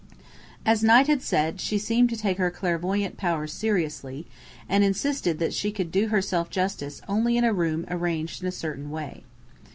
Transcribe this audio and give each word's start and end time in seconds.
As 0.65 0.81
Knight 0.83 1.05
had 1.05 1.21
said, 1.21 1.61
she 1.61 1.77
seemed 1.77 2.09
to 2.09 2.17
take 2.17 2.39
her 2.39 2.49
clairvoyant 2.49 3.17
power 3.17 3.45
seriously, 3.45 4.25
and 4.67 4.83
insisted 4.83 5.37
that 5.37 5.53
she 5.53 5.71
could 5.71 5.91
do 5.91 6.07
herself 6.07 6.49
justice 6.49 7.03
only 7.07 7.37
in 7.37 7.43
a 7.43 7.53
room 7.53 7.85
arranged 7.87 8.41
in 8.41 8.47
a 8.47 8.51
certain 8.51 8.89
way. 8.89 9.23